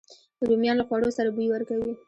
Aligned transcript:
رومیان 0.47 0.75
له 0.77 0.85
خوړو 0.87 1.15
سره 1.17 1.29
بوی 1.35 1.47
ورکوي 1.51 1.93